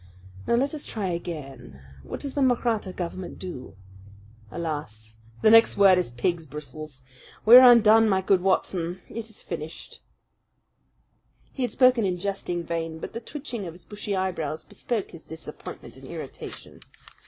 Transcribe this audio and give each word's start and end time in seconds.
Now 0.47 0.55
let 0.55 0.73
us 0.73 0.87
try 0.87 1.09
again. 1.09 1.79
What 2.01 2.21
does 2.21 2.33
the 2.33 2.41
Mahratta 2.41 2.91
government 2.91 3.37
do? 3.37 3.75
Alas! 4.49 5.17
the 5.43 5.51
next 5.51 5.77
word 5.77 5.99
is 5.99 6.09
'pig's 6.09 6.47
bristles.' 6.47 7.03
We 7.45 7.55
are 7.57 7.71
undone, 7.71 8.09
my 8.09 8.23
good 8.23 8.41
Watson! 8.41 9.01
It 9.09 9.29
is 9.29 9.43
finished!" 9.43 10.01
He 11.53 11.61
had 11.61 11.69
spoken 11.69 12.03
in 12.03 12.17
jesting 12.17 12.63
vein, 12.63 12.97
but 12.97 13.13
the 13.13 13.19
twitching 13.21 13.67
of 13.67 13.75
his 13.75 13.85
bushy 13.85 14.15
eyebrows 14.15 14.63
bespoke 14.63 15.11
his 15.11 15.27
disappointment 15.27 15.95
and 15.95 16.07
irritation. 16.07 16.79